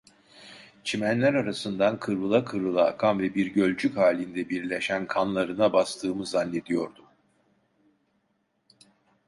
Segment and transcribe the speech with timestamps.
[0.83, 7.05] Çimenler arasından kıvrıla kıvrıla akan ve bir gölcük halinde birleşen kanlarına bastığımı zannediyordum.